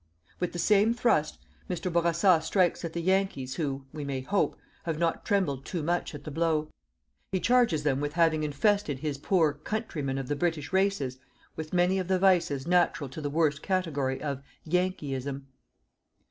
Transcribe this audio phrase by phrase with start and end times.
[0.39, 1.37] With the same thrust,
[1.69, 1.93] Mr.
[1.93, 6.23] Bourassa strikes at the Yankees who, we may hope, have not trembled too much at
[6.23, 6.69] the blow.
[7.31, 11.19] He charges them with having infested his poor countrymen of the British races
[11.55, 15.45] with many of the vices natural to the worst category of "YANKEEISM."